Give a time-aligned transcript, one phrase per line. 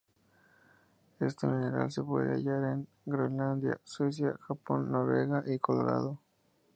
[1.19, 6.17] Este mineral se puede hallar en Groenlandia, Suecia, Japon, Noruega y Colorado.